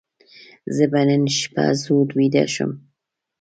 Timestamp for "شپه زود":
1.37-2.09